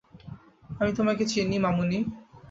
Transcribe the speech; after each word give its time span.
আমি 0.69 0.91
তোমাকে 0.93 1.23
চিনি, 1.25 1.57
মামুনি। 1.59 1.99